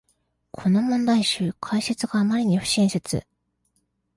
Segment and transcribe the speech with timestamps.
[0.51, 3.23] この問題集、解説があまりに不親切